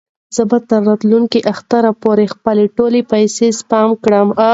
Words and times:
زه 0.35 0.43
به 0.49 0.57
تر 0.69 0.81
راتلونکي 0.87 1.39
اختر 1.51 1.83
پورې 2.03 2.25
خپلې 2.33 2.65
ټولې 2.77 3.01
پېسې 3.11 3.47
سپما 3.59 3.81
کړم. 4.03 4.27